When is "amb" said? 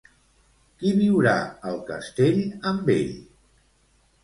2.73-2.93